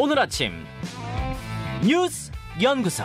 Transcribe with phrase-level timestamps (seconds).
[0.00, 0.52] 오늘 아침
[1.84, 2.30] 뉴스
[2.62, 3.02] 연구소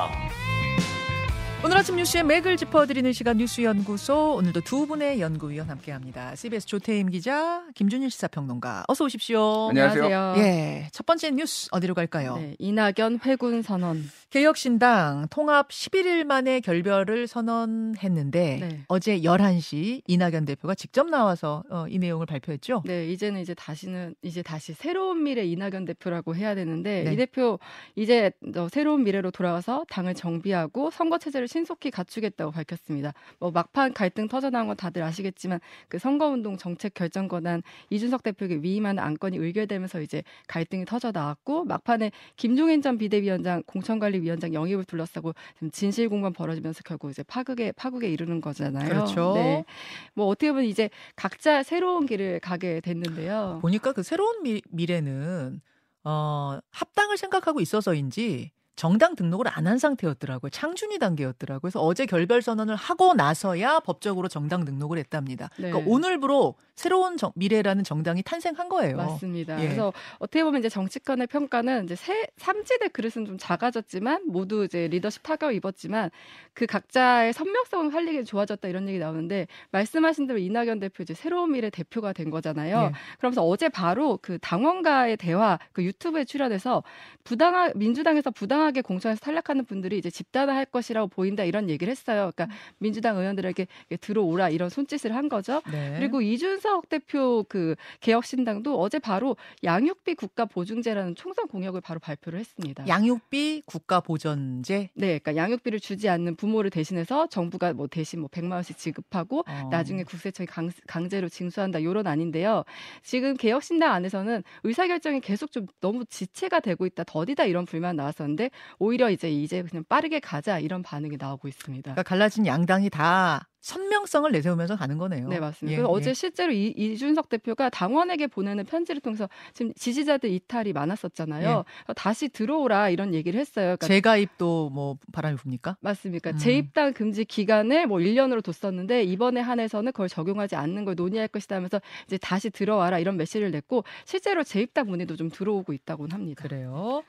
[1.65, 6.35] 오늘 아침 뉴스의 맥을 짚어드리는 시간 뉴스 연구소 오늘도 두 분의 연구위원 함께합니다.
[6.35, 9.69] CBS 조태임 기자, 김준일 시사평론가 어서 오십시오.
[9.69, 10.35] 안녕하세요.
[10.37, 12.35] 예, 첫 번째 뉴스 어디로 갈까요?
[12.35, 14.03] 네, 이낙연 회군 선언.
[14.33, 18.79] 개혁신당 통합 11일 만에 결별을 선언했는데 네.
[18.87, 22.81] 어제 11시 이낙연 대표가 직접 나와서 어, 이 내용을 발표했죠.
[22.83, 27.13] 네, 이제는 이제 다시는 이제 다시 새로운 미래 이낙연 대표라고 해야 되는데 네.
[27.13, 27.59] 이 대표
[27.95, 33.13] 이제 어, 새로운 미래로 돌아가서 당을 정비하고 선거 체제를 신속히 갖추겠다고 밝혔습니다.
[33.37, 35.59] 뭐 막판 갈등 터져나온 건 다들 아시겠지만
[35.89, 42.11] 그 선거운동 정책 결정 권한 이준석 대표에게 위임하는 안건이 의결되면서 이제 갈등이 터져 나왔고 막판에
[42.35, 45.33] 김종인 전 비대위원장 공천관리 위원장 영입을 둘러싸고
[45.71, 48.87] 진실 공방 벌어지면서 결국 이제 파국에 파국에 이르는 거잖아요.
[48.87, 49.33] 그렇죠.
[49.35, 49.65] 네.
[50.13, 53.59] 뭐 어떻게 보면 이제 각자 새로운 길을 가게 됐는데요.
[53.61, 55.61] 보니까 그 새로운 미, 미래는
[56.03, 60.49] 어, 합당을 생각하고 있어서인지 정당 등록을 안 한 상태였더라고요.
[60.49, 61.59] 창준이 단계였더라고요.
[61.61, 65.49] 그래서 어제 결별 선언을 하고 나서야 법적으로 정당 등록을 했답니다.
[65.57, 65.69] 네.
[65.69, 68.97] 그러니까 오늘부로 새로운 정- 미래라는 정당이 탄생한 거예요.
[68.97, 69.57] 맞습니다.
[69.61, 69.65] 예.
[69.67, 75.23] 그래서 어떻게 보면 이제 정치권의 평가는 이제 새 삼지대 그릇은 좀 작아졌지만 모두 이제 리더십
[75.23, 76.09] 타격을 입었지만
[76.53, 81.69] 그 각자의 선명성을 살리기 좋아졌다 이런 얘기 나오는데 말씀하신 대로 이낙연 대표 이제 새로운 미래
[81.69, 82.89] 대표가 된 거잖아요.
[82.91, 82.91] 예.
[83.19, 86.83] 그러면서 어제 바로 그 당원과의 대화 그 유튜브에 출연해서
[87.23, 92.31] 부당하 민주당에서 부당 하게 공천에서 탈락하는 분들이 이제 집단화할 것이라고 보인다 이런 얘기를 했어요.
[92.35, 93.67] 그러니까 민주당 의원들에게
[94.01, 95.61] 들어오라 이런 손짓을 한 거죠.
[95.71, 95.95] 네.
[95.97, 102.87] 그리고 이준석 대표 그 개혁신당도 어제 바로 양육비 국가 보증제라는 총선 공약을 바로 발표를 했습니다.
[102.87, 108.53] 양육비 국가 보전제 네, 그러니까 양육비를 주지 않는 부모를 대신해서 정부가 뭐 대신 뭐 100만
[108.53, 109.67] 원씩 지급하고 어.
[109.71, 112.63] 나중에 국세청이 강, 강제로 징수한다 요런 아닌데요.
[113.01, 118.49] 지금 개혁신당 안에서는 의사결정이 계속 좀 너무 지체가 되고 있다, 더디다 이런 불만 나왔었는데
[118.79, 121.93] 오히려 이제 이제 그냥 빠르게 가자 이런 반응이 나오고 있습니다.
[121.93, 125.29] 그러니까 갈라진 양당이 다 선명성을 내세우면서 가는 거네요.
[125.29, 125.77] 네, 맞습니다.
[125.77, 125.85] 예, 예.
[125.87, 131.63] 어제 실제로 이, 이준석 대표가 당원에게 보내는 편지를 통해서 지금 지지자들 이탈이 많았었잖아요.
[131.89, 131.93] 예.
[131.93, 133.77] 다시 들어오라 이런 얘기를 했어요.
[133.77, 135.77] 그러니까 재가입도 뭐 바람이 붑니까?
[135.79, 136.31] 맞습니까?
[136.31, 136.37] 음.
[136.37, 141.81] 재입당 금지 기간을 뭐 1년으로 뒀었는데 이번에 한해서는 그걸 적용하지 않는 걸 논의할 것이다 하면서
[142.05, 146.43] 이제 다시 들어와라 이런 메시지를 냈고 실제로 재입당 문의도 좀 들어오고 있다고는 합니다.
[146.43, 147.03] 그래요.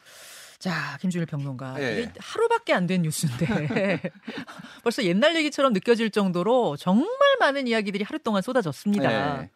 [0.64, 1.74] 자, 김준일 평론가.
[1.78, 2.00] 예.
[2.00, 4.00] 이게 하루밖에 안 된 뉴스인데
[4.82, 7.06] 벌써 옛날 얘기처럼 느껴질 정도로 정말
[7.38, 9.08] 많은 이야기들이 하루 동안 쏟아졌습니다.
[9.42, 9.50] 네.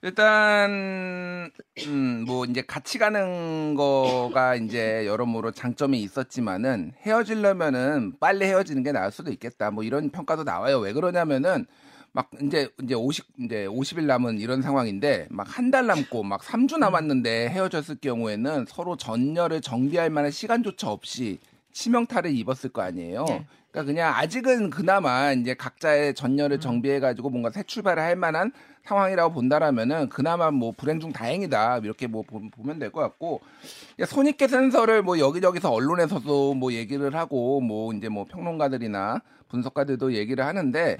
[0.00, 1.50] 일단
[1.86, 9.10] 음, 뭐 이제 같이 가는 거가 이제 여러모로 장점이 있었지만은 헤어지려면은 빨리 헤어지는 게 나을
[9.12, 9.70] 수도 있겠다.
[9.70, 10.78] 뭐 이런 평가도 나와요.
[10.78, 11.66] 왜 그러냐면은
[12.12, 16.78] 막 이제 이제 50 이제 50일 남은 이런 상황인데 막 한 달 남고 막 3주
[16.78, 21.38] 남았는데 헤어졌을 경우에는 서로 전열을 정비할 만한 시간조차 없이
[21.72, 23.24] 치명타를 입었을 거 아니에요.
[23.26, 23.46] 네.
[23.70, 28.50] 그러니까 그냥 아직은 그나마 이제 각자의 전열을 정비해 가지고 뭔가 새 출발을 할 만한
[28.84, 33.42] 상황이라고 본다라면은 그나마 뭐 불행 중 다행이다 이렇게 뭐 보- 보면 될 것 같고
[34.00, 40.44] 야, 손익계 센서를 뭐 여기저기서 언론에서도 뭐 얘기를 하고 뭐 이제 뭐 평론가들이나 분석가들도 얘기를
[40.46, 40.96] 하는데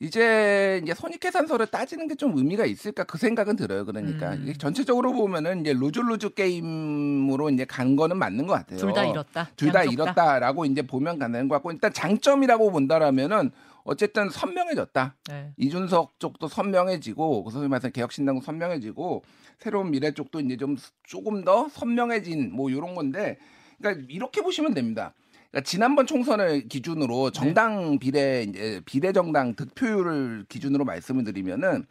[0.00, 3.84] 이제 이제 손익계산서를 따지는 게 좀 의미가 있을까 그 생각은 들어요.
[3.84, 4.42] 그러니까 음.
[4.42, 8.78] 이게 전체적으로 보면은 이제 루즈 루즈 게임으로 이제 간 거는 맞는 것 같아요.
[8.78, 9.48] 둘 다 잃었다.
[9.56, 13.50] 둘 다 잃었다라고 이제 보면 가는 것 같고 일단 장점이라고 본다라면은
[13.84, 15.16] 어쨌든 선명해졌다.
[15.28, 15.52] 네.
[15.56, 19.22] 이준석 쪽도 선명해지고 그 소위 말해서 개혁신당도 선명해지고
[19.58, 23.38] 새로운 미래 쪽도 이제 좀 조금 더 선명해진 뭐 이런 건데
[23.78, 25.14] 그러니까 이렇게 보시면 됩니다.
[25.50, 31.84] 그러니까 지난번 총선을 기준으로 정당 비례 이제 비례 정당 득표율을 기준으로 말씀을 드리면은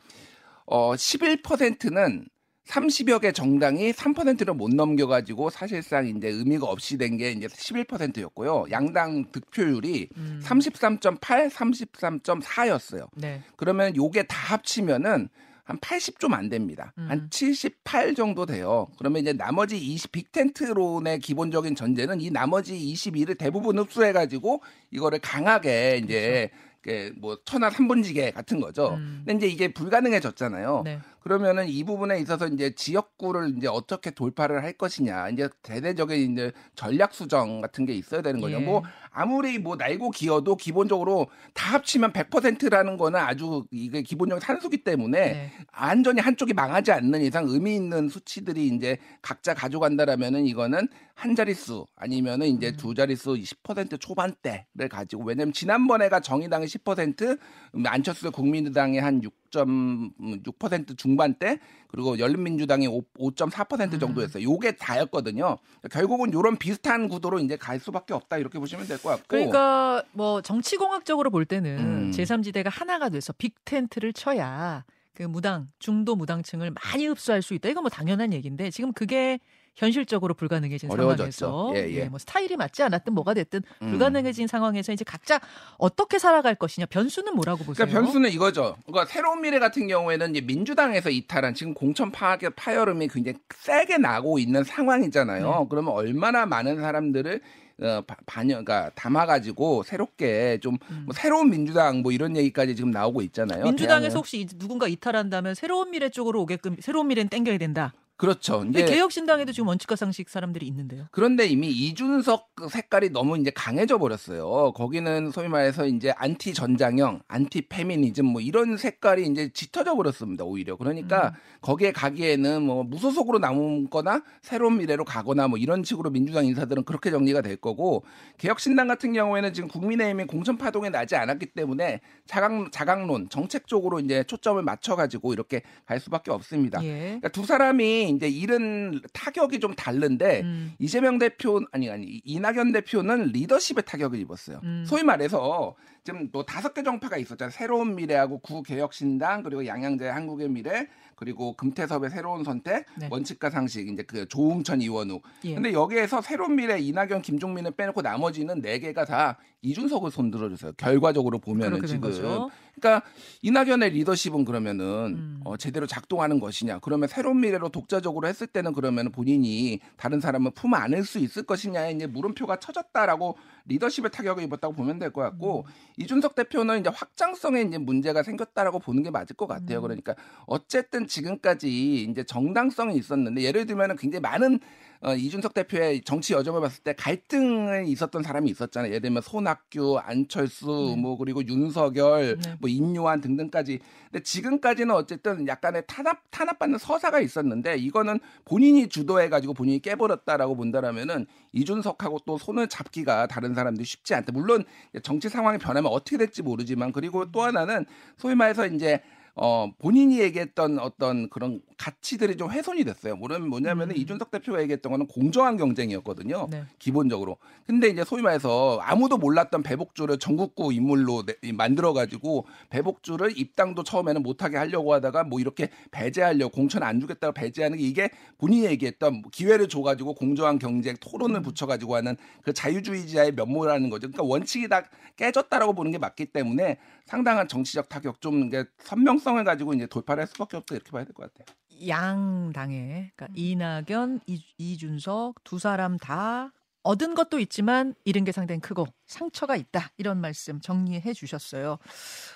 [0.66, 2.26] 어 11%는
[2.68, 8.66] 30여 개 정당이 3%를 못 넘겨가지고 사실상 이제 의미가 없이 된 게 이제 11%였고요.
[8.72, 10.42] 양당 득표율이 음.
[10.44, 13.08] 33.8, 33.4였어요.
[13.16, 13.42] 네.
[13.56, 15.30] 그러면 요게 다 합치면은
[15.68, 16.94] 한 80 좀 안 됩니다.
[16.98, 17.08] 음.
[17.12, 18.88] 한78 정도 돼요.
[18.98, 24.62] 그러면 이제 나머지 20 빅텐트론의 기본적인 전제는 이 나머지 22를 대부분 흡수해 가지고
[24.92, 26.50] 이거를 강하게 이제
[26.82, 28.96] 그뭐 천하 삼분지계 같은 거죠.
[28.96, 29.24] 음.
[29.26, 30.82] 근데 이제 이게 불가능해졌잖아요.
[30.86, 31.00] 네.
[31.28, 35.28] 그러면은 이 부분에 있어서 이제 지역구를 이제 어떻게 돌파를 할 것이냐.
[35.30, 38.56] 이제 대대적인 이제 전략 수정 같은 게 있어야 되는 거죠.
[38.56, 38.60] 예.
[38.64, 38.82] 뭐
[39.12, 45.52] 아무리 뭐 날고 기어도 기본적으로 다 합치면 100%라는 거는 아주 이게 기본적인 산수기 때문에 네.
[45.74, 52.48] 안전히 한쪽이 망하지 않는 이상 의미 있는 수치들이 이제 각자 가져간다라면은 이거는 한 자릿수 아니면은
[52.48, 52.78] 이제 음.
[52.78, 57.38] 두 자릿수 10% 초반대를 가지고 왜냐면 지난번에가 정의당이 10%
[57.76, 59.22] 음, 안철수 국민의당이 한
[59.52, 64.00] 6.6% 중반대 그리고 열린민주당이 5, 5.4% 음.
[64.00, 64.44] 정도였어요.
[64.44, 65.58] 요게 다였거든요.
[65.92, 69.26] 결국은 요런 비슷한 구도로 이제 갈 수밖에 없다 이렇게 보시면 될 것 같고.
[69.28, 72.12] 그러니까 뭐 정치공학적으로 볼 때는 음.
[72.12, 74.84] 제3지대가 하나가 돼서 빅텐트를 쳐야
[75.14, 77.70] 그 무당 중도 무당층을 많이 흡수할 수 있다.
[77.70, 79.40] 이건 뭐 당연한 얘기인데 지금 그게
[79.78, 81.32] 현실적으로 불가능해진 어려워졌죠.
[81.46, 82.06] 상황에서 예, 예.
[82.06, 83.90] 뭐 스타일이 맞지 않았든 뭐가 됐든 음.
[83.92, 85.40] 불가능해진 상황에서 이제 각자
[85.78, 87.86] 어떻게 살아갈 것이냐 변수는 뭐라고 보세요?
[87.86, 88.76] 그러니까 변수는 이거죠.
[88.88, 94.40] 그러니까 새로운 미래 같은 경우에는 이제 민주당에서 이탈한 지금 공천 파악 파열음이 굉장히 세게 나고
[94.40, 95.60] 있는 상황이잖아요.
[95.60, 95.66] 네.
[95.70, 97.42] 그러면 얼마나 많은 사람들을
[97.80, 101.04] 어, 바- 반영, 그러니까 담아가지고 새롭게 좀 음.
[101.06, 103.64] 뭐 새로운 민주당 뭐 이런 얘기까지 지금 나오고 있잖아요.
[103.66, 104.18] 민주당에서 대안은.
[104.18, 107.94] 혹시 누군가 이탈한다면 새로운 미래 쪽으로 오게끔 새로운 미래는 땡겨야 된다.
[108.18, 108.60] 그렇죠.
[108.60, 111.06] 근데 개혁신당에도 지금 원칙과 상식 사람들이 있는데요.
[111.12, 114.74] 그런데 이미 이준석 그 색깔이 너무 이제 강해져 버렸어요.
[114.74, 120.44] 거기는 소위 말해서 이제 안티 전장연, 안티 페미니즘 뭐 이런 색깔이 이제 짙어져 버렸습니다.
[120.44, 126.86] 오히려 그러니까 거기에 가기에는 뭐 무소속으로 남거나 새로운 미래로 가거나 뭐 이런 식으로 민주당 인사들은
[126.86, 128.04] 그렇게 정리가 될 거고
[128.40, 134.24] 개혁신당 같은 경우에는 지금 국민의힘이 공천 파동에 나지 않았기 때문에 자강 자강론 정책 쪽으로 이제
[134.24, 136.84] 초점을 맞춰 가지고 이렇게 갈 수밖에 없습니다.
[136.84, 136.98] 예.
[136.98, 140.74] 그러니까 두 사람이 이제 잃은 타격이 좀 다른데 음.
[140.80, 144.60] 이재명 대표 아니 아니 이낙연 대표는 리더십의 타격을 입었어요.
[144.64, 144.84] 음.
[144.88, 147.52] 소위 말해서 지금 뭐 다섯 개 정파가 있었잖아요.
[147.52, 153.10] 새로운 미래하고 구개혁신당 그리고 양양제 한국의 미래 그리고 금태섭의 새로운 선택 네.
[153.12, 155.20] 원칙과 상식 이제 그 조웅천 이원우.
[155.46, 155.56] 예.
[155.56, 160.72] 근데 여기에서 새로운 미래 이낙연 김종민을 빼놓고 나머지는 네 개가 다 이준석을 손들어 줬어요.
[160.78, 162.50] 결과적으로 보면은 지금 거죠.
[162.80, 163.08] 그러니까
[163.42, 165.42] 이낙연의 리더십은 그러면은 음.
[165.44, 166.80] 어, 제대로 작동하는 것이냐?
[166.80, 171.92] 그러면 새로운 미래로 독자적으로 했을 때는 그러면 본인이 다른 사람을 품 안을 수 있을 것이냐에
[171.92, 175.72] 이제 물음표가 쳐졌다라고 리더십의 타격을 입었다고 보면 될 것 같고 음.
[175.98, 179.80] 이준석 대표는 이제 확장성에 이제 문제가 생겼다라고 보는 게 맞을 것 같아요.
[179.80, 179.84] 음.
[179.84, 180.16] 그러니까
[180.46, 184.60] 어쨌든 지금까지 이제 정당성이 있었는데 예를 들면은 굉장히 많은
[185.02, 188.90] 어, 이준석 대표의 정치 여정을 봤을 때 갈등이 있었던 사람이 있었잖아요.
[188.90, 191.02] 예를 들면 손학규, 안철수, 네.
[191.02, 192.56] 뭐 그리고 윤석열, 네.
[192.60, 193.80] 뭐 인요한 등등까지.
[194.12, 202.20] 근데 지금까지는 어쨌든 약간의 탄압 탄압받는 서사가 있었는데 이거는 본인이 주도해가지고 본인이 깨버렸다라고 본다라면은 이준석하고
[202.26, 204.32] 또 손을 잡기가 다른 사람들이 쉽지 않다.
[204.32, 204.64] 물론
[205.04, 207.86] 정치 상황이 변하면 어떻게 될지 모르지만 그리고 또 하나는
[208.18, 209.02] 소위 말해서 이제
[209.40, 213.16] 어 본인이 얘기했던 어떤 그런 가치들이 좀 훼손이 됐어요.
[213.16, 214.02] 뭐냐면 뭐냐면은 음.
[214.02, 216.48] 이준석 대표가 얘기했던 거는 공정한 경쟁이었거든요.
[216.50, 216.64] 네.
[216.80, 217.38] 기본적으로.
[217.68, 221.24] 근데 이제 소위 말해서 아무도 몰랐던 배복주를 전국구 인물로
[221.54, 227.78] 만들어 가지고 배복주를 입당도 처음에는 못하게 하려고 하다가 뭐 이렇게 배제하려고 공천 안 주겠다고 배제하는
[227.78, 228.10] 게 이게
[228.40, 234.08] 본인이 얘기했던 뭐 기회를 줘가지고 공정한 경쟁 토론을 붙여가지고 하는 그 자유주의자의 면모라는 거죠.
[234.08, 234.84] 그러니까 원칙이 다
[235.16, 240.22] 깨졌다라고 보는 게 맞기 때문에 상당한 정치적 타격 좀 이게 선명성 을 가지고 이제 돌파를
[240.22, 241.56] 할 수밖에 없다 이렇게 봐야 될 것 같아요.
[241.88, 246.52] 양 당에 그러니까 이낙연, 이, 이준석 두 사람 다
[246.84, 251.78] 얻은 것도 있지만 잃은 게 상당히 크고 상처가 있다 이런 말씀 정리해 주셨어요.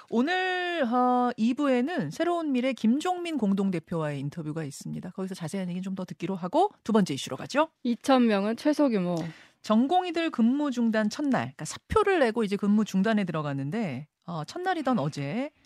[0.09, 5.09] 오늘 어, 2부에는 새로운 미래 김종민 공동대표와의 인터뷰가 있습니다.
[5.11, 7.69] 거기서 자세한 얘기 좀 더 듣기로 하고 두 번째 이슈로 가죠.
[7.85, 9.15] 2천 명은 최소 규모.
[9.61, 15.60] 전공의들 근무 중단 첫날, 그러니까 사표를 내고 이제 근무 중단에 들어갔는데 어, 첫날이던 어제 어,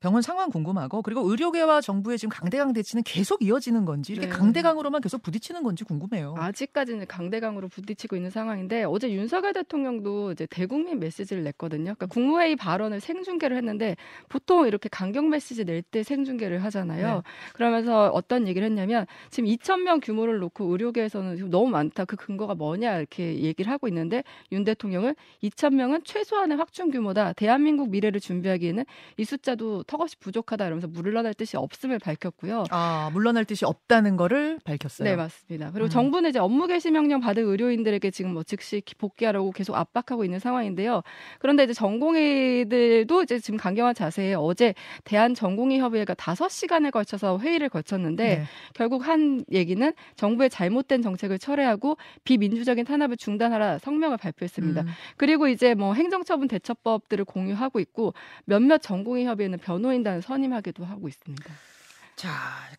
[0.00, 4.32] 병원 상황 궁금하고 그리고 의료계와 정부의 지금 강대강 대치는 계속 이어지는 건지 이렇게 네.
[4.32, 6.34] 강대강으로만 계속 부딪히는 건지 궁금해요.
[6.38, 11.94] 아직까지는 강대강으로 부딪히고 있는 상황인데 어제 윤석열 대통령도 이제 대국민 메시지를 냈거든요.
[11.94, 13.96] 그러니까 국무회의 발언을 생중계를 했는데
[14.28, 17.14] 보통 이렇게 강경 메시지 낼 때 생중계를 하잖아요.
[17.14, 17.22] 네.
[17.54, 22.04] 그러면서 어떤 얘기를 했냐면 지금 2천 명 규모를 놓고 의료계에서는 너무 많다.
[22.04, 24.22] 그 근거가 뭐냐 이렇게 얘기를 하고 있는데
[24.52, 27.32] 윤 대통령은 2천 명은 최소한의 확충 규모다.
[27.34, 28.84] 대한민국 미래를 준비하기에는
[29.16, 30.66] 이 숫자 도 턱없이 부족하다.
[30.66, 32.64] 이러면서 물러날 뜻이 없음을 밝혔고요.
[32.70, 35.08] 아 물러날 뜻이 없다는 거를 밝혔어요.
[35.08, 35.70] 네, 맞습니다.
[35.72, 35.90] 그리고 음.
[35.90, 41.02] 정부는 이제 업무 개시 명령 받은 의료인들에게 지금 뭐 즉시 복귀하라고 계속 압박하고 있는 상황인데요.
[41.38, 44.74] 그런데 이제 전공의들도 이제 지금 강경한 자세에 어제
[45.04, 48.44] 대한 전공의 협의회가 5시간에 걸쳐서 회의를 거쳤는데 네.
[48.74, 54.82] 결국 한 얘기는 정부의 잘못된 정책을 철회하고 비민주적인 탄압을 중단하라 성명을 발표했습니다.
[54.82, 54.86] 음.
[55.16, 58.12] 그리고 이제 뭐 행정처분 대처법들을 공유하고 있고
[58.44, 61.54] 몇몇 전공의 협 의회는 변호인단을 선임하기도 하고 있습니다.
[62.18, 62.30] 자,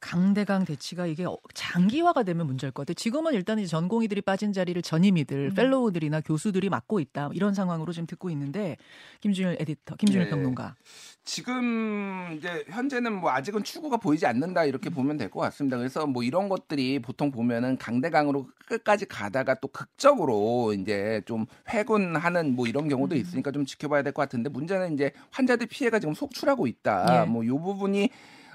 [0.01, 2.95] 강대강 대치가 이게 어- 장기화가 되면 문제일 것 같아요.
[2.95, 5.53] 지금은 일단 이제 전공의들이 빠진 자리를 전임의들, 음.
[5.55, 7.29] 펠로우들이나 교수들이 맡고 있다.
[7.31, 8.75] 이런 상황으로 지금 듣고 있는데
[9.21, 10.29] 김준일 에디터, 김준일 네.
[10.29, 10.75] 평론가.
[11.23, 15.77] 지금 이제 현재는 뭐 아직은 추구가 보이지 않는다 이렇게 보면 될 것 같습니다.
[15.77, 22.67] 그래서 뭐 이런 것들이 보통 보면은 강대강으로 끝까지 가다가 또 극적으로 이제 좀 회군하는 뭐
[22.67, 27.21] 이런 경우도 있으니까 좀 지켜봐야 될 것 같은데 문제는 이제 환자들 피해가 지금 속출하고 있다.
[27.21, 27.25] 예.
[27.29, 28.09] 뭐이 부분이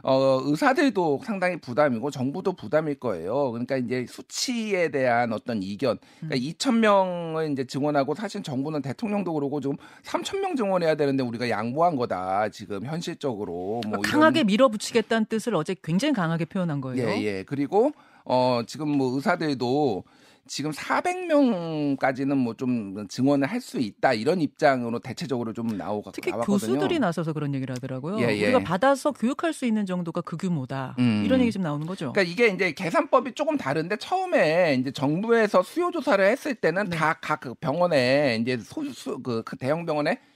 [0.07, 3.51] 어, 의사들도 상당히 부담이고 정부도 부담일 거예요.
[3.51, 5.99] 그러니까 이제 수치에 대한 어떤 이견.
[6.21, 6.53] 그러니까 음.
[6.53, 11.97] 2천 명을 이제 증원하고 사실 정부는 대통령도 그러고 지금 3천 명 증원해야 되는데 우리가 양보한
[11.97, 12.51] 거다.
[12.51, 17.09] 지금 현실적으로 뭐 그러니까 강하게 밀어붙이겠다는 뜻을 어제 굉장히 강하게 표현한 거예요.
[17.09, 17.43] 예, 예.
[17.43, 17.93] 그리고
[18.27, 20.05] 어 지금 뭐 의사들도
[20.47, 26.75] 지금 400명까지는 뭐 좀 증원을 할 수 있다 이런 입장으로 대체적으로 좀 나오고 특히 나왔거든요.
[26.75, 28.21] 교수들이 나서서 그런 얘기를 하더라고요.
[28.21, 28.45] 예, 예.
[28.45, 30.95] 우리가 받아서 교육할 수 있는 정도가 그 규모다.
[30.99, 31.23] 음.
[31.25, 32.13] 이런 얘기 지금 나오는 거죠.
[32.13, 36.97] 그러니까 이게 이제 계산법이 조금 다른데 처음에 이제 정부에서 수요 조사를 했을 때는 네.
[36.97, 40.34] 다각 병원에 이제 소수 그, 그 대형 병원에 아,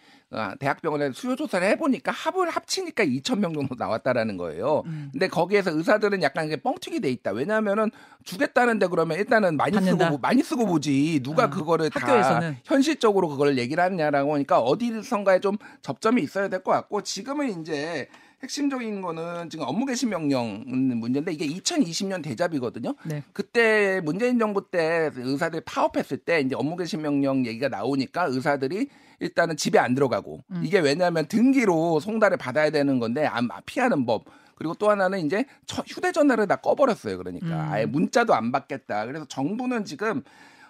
[0.58, 4.82] 대학병원에 수요 조사를 해보니까 합을 합치니까 2천 명 정도 나왔다라는 거예요.
[4.86, 5.08] 음.
[5.12, 7.30] 근데 거기에서 의사들은 약간 이게 뻥튀기 돼 있다.
[7.32, 7.90] 왜냐하면은
[8.24, 10.04] 주겠다는데 그러면 일단은 많이 받는다.
[10.04, 12.56] 쓰고 보- 많이 쓰고 보지 누가 아, 그거를 다 학교에서는.
[12.64, 18.08] 현실적으로 그걸 얘기를 하느냐라고 하니까 어디선가에 좀 접점이 있어야 될 것 같고 지금은 이제
[18.42, 22.94] 핵심적인 거는 지금 업무 개시 명령 문제인데 이게 2020년 대잡이거든요.
[23.04, 23.22] 네.
[23.32, 28.88] 그때 문재인 정부 때 의사들이 파업했을 때 이제 업무 개시 명령 얘기가 나오니까 의사들이
[29.20, 30.62] 일단은 집에 안 들어가고 음.
[30.64, 34.24] 이게 왜냐하면 등기로 송달을 받아야 되는 건데 안 피하는 법.
[34.54, 37.16] 그리고 또 하나는 이제 처- 휴대전화를 다 꺼버렸어요.
[37.18, 37.52] 그러니까 음.
[37.72, 39.06] 아예 문자도 안 받겠다.
[39.06, 40.22] 그래서 정부는 지금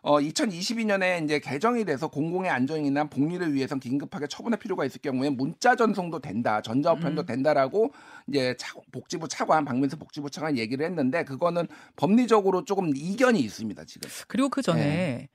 [0.02, 5.74] 어 2022년에 이제 개정이 돼서 공공의 안전이나 복리를 위해서 긴급하게 처분할 필요가 있을 경우에 문자
[5.74, 7.26] 전송도 된다, 전자우편도 음.
[7.26, 7.92] 된다라고
[8.28, 14.08] 이제 차- 복지부 차관 박민수 복지부 차관 얘기를 했는데 그거는 법리적으로 조금 이견이 있습니다 지금.
[14.28, 15.28] 그리고 그 전에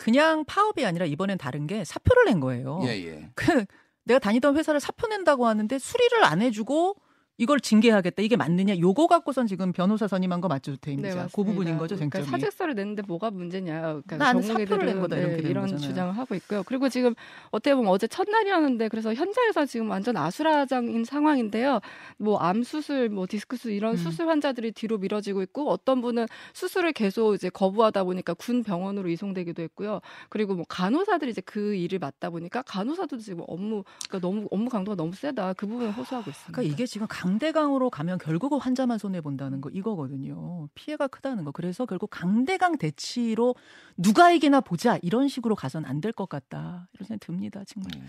[0.00, 2.80] 그냥 파업이 아니라 이번엔 다른 게 사표를 낸 거예요.
[2.84, 3.30] 예 예.
[3.34, 3.66] 그
[4.04, 6.96] 내가 다니던 회사를 사표 낸다고 하는데 수리를 안 해주고
[7.40, 8.22] 이걸 징계하겠다.
[8.22, 8.76] 이게 맞느냐?
[8.78, 11.28] 요거 갖고선 지금 변호사 선임한 거 맞죠, 대임자?
[11.34, 12.30] 그 부분인 거죠, 그러니까 쟁점이.
[12.30, 14.02] 사직서를 냈는데 뭐가 문제냐.
[14.06, 15.88] 그러니까 사표를 낸 거다, 이렇게 되는 이런 거잖아요.
[15.88, 16.62] 주장을 하고 있고요.
[16.64, 17.14] 그리고 지금
[17.50, 21.80] 어떻게 보면 어제 첫날이었는데 그래서 현장에서 지금 완전 아수라장인 상황인데요.
[22.18, 23.96] 뭐 암 수술, 뭐 디스크수 이런 음.
[23.96, 29.62] 수술 환자들이 뒤로 미뤄지고 있고 어떤 분은 수술을 계속 이제 거부하다 보니까 군 병원으로 이송되기도
[29.62, 30.00] 했고요.
[30.28, 34.94] 그리고 뭐 간호사들이 이제 그 일을 맡다 보니까 간호사도 지금 업무 그러니까 너무 업무 강도가
[34.96, 35.54] 너무 세다.
[35.54, 36.52] 그 부분을 호소하고 있습니다.
[36.52, 40.68] 그러니까 이게 지금 강 대강으로 가면 결국은 환자만 손해 본다는 거 이거거든요.
[40.74, 41.52] 피해가 크다는 거.
[41.52, 43.54] 그래서 결국 강대강 대치로
[43.96, 46.88] 누가 이기나 보자 이런 식으로 가선 안 될 것 같다.
[46.94, 47.62] 이런 생각이 듭니다.
[47.66, 48.06] 정말 음.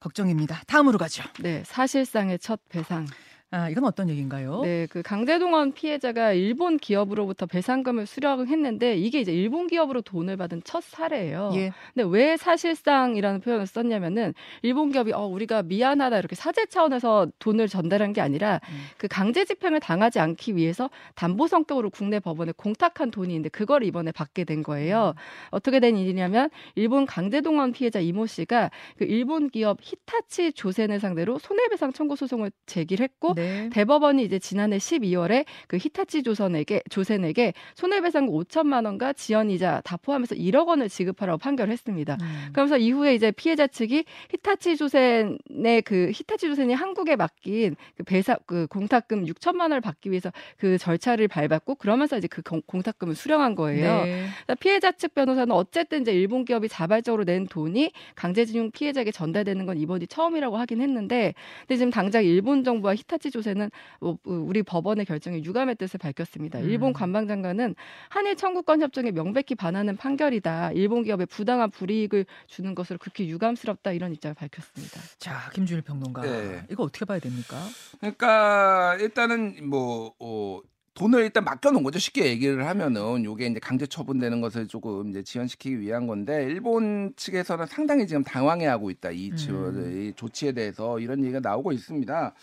[0.00, 0.62] 걱정입니다.
[0.66, 1.22] 다음으로 가죠.
[1.40, 3.06] 네, 사실상의 첫 배상.
[3.54, 4.62] 아 이건 어떤 얘기인가요?
[4.62, 10.82] 네, 그 강제동원 피해자가 일본 기업으로부터 배상금을 수령했는데 이게 이제 일본 기업으로 돈을 받은 첫
[10.82, 11.52] 사례예요.
[11.56, 11.70] 예.
[11.92, 14.32] 근데 왜 사실상이라는 표현을 썼냐면은
[14.62, 18.84] 일본 기업이 어 우리가 미안하다 이렇게 사죄 차원에서 돈을 전달한 게 아니라 음.
[18.96, 24.12] 그 강제 집행을 당하지 않기 위해서 담보 성격으로 국내 법원에 공탁한 돈이 있는데 그걸 이번에
[24.12, 25.12] 받게 된 거예요.
[25.50, 31.92] 어떻게 된 일이냐면 일본 강제동원 피해자 이모 씨가 그 일본 기업 히타치 조센을 상대로 손해배상
[31.92, 33.41] 청구 소송을 제기했고 네.
[33.72, 40.68] 대법원이 이제 지난해 12월에 그 히타치 조선에게 조센에게 손해배상 5천만 원과 지연이자 다 포함해서 1억
[40.68, 42.18] 원을 지급하라고 판결했습니다.
[42.20, 42.48] 음.
[42.52, 48.66] 그러면서 이후에 이제 피해자 측이 히타치 조센의 그 히타치 조센이 한국에 맡긴 그 배상 그
[48.68, 54.04] 공탁금 6천만 원을 받기 위해서 그 절차를 밟았고 그러면서 이제 그 공- 공탁금을 수령한 거예요.
[54.04, 54.26] 네.
[54.44, 59.76] 그러니까 피해자 측 변호사는 어쨌든 이제 일본 기업이 자발적으로 낸 돈이 강제징용 피해자에게 전달되는 건
[59.78, 63.70] 이번이 처음이라고 하긴 했는데, 근데 지금 당장 일본 정부와 히타치 조세는
[64.00, 66.60] 뭐, 우리 법원의 결정에 유감의 뜻을 밝혔습니다.
[66.60, 66.64] 음.
[66.70, 67.74] 일본 관방장관은
[68.10, 70.70] 한일 청구권 협정에 명백히 반하는 판결이다.
[70.72, 75.00] 일본 기업에 부당한 불이익을 주는 것으로 극히 유감스럽다 이런 입장을 밝혔습니다.
[75.18, 76.64] 자 김준일 평론가 네.
[76.70, 77.56] 이거 어떻게 봐야 됩니까?
[77.98, 80.60] 그러니까 일단은 뭐 어,
[80.94, 81.98] 돈을 일단 맡겨놓은 거죠.
[81.98, 87.64] 쉽게 얘기를 하면은 요게 이제 강제 처분되는 것을 조금 이제 지연시키기 위한 건데 일본 측에서는
[87.66, 89.10] 상당히 지금 당황해하고 있다.
[89.10, 90.08] 이, 조- 음.
[90.10, 92.34] 이 조치에 대해서 이런 얘기가 나오고 있습니다.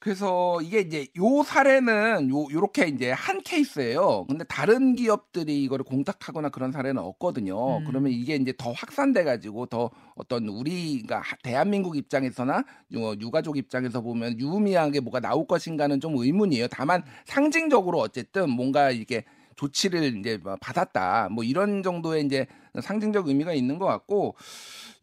[0.00, 4.26] 그래서 이게 이제 요 사례는 요 요렇게 이제 한 케이스예요.
[4.28, 7.78] 근데 다른 기업들이 이거를 공탁하거나 그런 사례는 없거든요.
[7.78, 7.84] 음.
[7.84, 12.62] 그러면 이게 이제 더 확산돼 가지고 더 어떤 우리가 하- 대한민국 입장에서나
[12.92, 16.68] 유- 유가족 입장에서 보면 유의미하게 뭐가 나올 것인가는 좀 의문이에요.
[16.68, 19.24] 다만 상징적으로 어쨌든 뭔가 이게
[19.56, 21.28] 조치를 이제 뭐 받았다.
[21.32, 22.46] 뭐 이런 정도의 이제
[22.80, 24.34] 상징적 의미가 있는 것 같고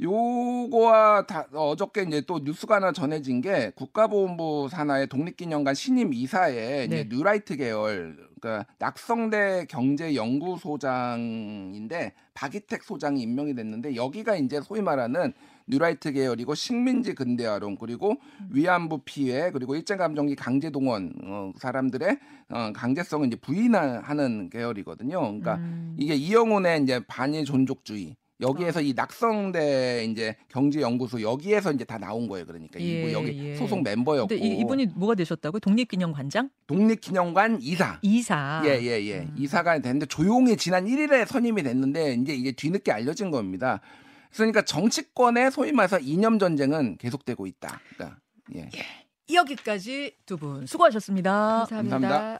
[0.02, 7.02] 요거와 다 어저께 이제 또 뉴스가 하나 전해진 게 국가보훈부 산하의 독립기념관 신임 이사에 네.
[7.02, 15.34] 이제 뉴라이트 계열 그러니까 낙성대 경제연구소장인데 박이택 소장이 임명이 됐는데 여기가 이제 소위 말하는
[15.68, 18.18] 뉴라이트 계열이고 식민지 근대화론 그리고
[18.52, 22.20] 위안부 피해 그리고 일제감정기 강제 동원 어, 사람들의
[22.50, 25.20] 어, 강제성을 이제 부인하는 계열이거든요.
[25.20, 25.96] 그러니까 음.
[25.98, 32.46] 이게 이영훈의 이제 반일 존족주의 여기에서 이 낙성대 이제 경제연구소 여기에서 이제 다 나온 거예요.
[32.46, 33.56] 그러니까 예, 이분 여기 예.
[33.56, 35.62] 소속 멤버였고 근데 이, 이분이 뭐가 되셨다고요?
[35.62, 36.50] 독립기념관장?
[36.68, 37.98] 독립기념관 이사.
[38.02, 38.62] 이사.
[38.66, 39.20] 예, 예, 예.
[39.20, 39.36] 음.
[39.38, 43.80] 이사가 됐는데 조용히 지난 1일에 선임이 됐는데 이제 이게 뒤늦게 알려진 겁니다.
[44.34, 47.80] 그러니까 정치권의 소위 말해서 이념 전쟁은 계속되고 있다.
[47.96, 48.20] 그러니까
[48.56, 48.70] 예.
[49.34, 51.68] 여기까지 두 분 수고하셨습니다.
[51.70, 52.40] 감사합니다.